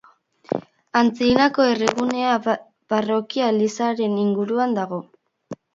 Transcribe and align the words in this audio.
Antzinako 1.01 1.67
herrigunea 1.73 2.33
parrokia-elizaren 2.49 4.19
inguruan 4.27 4.79
dago. 4.83 5.05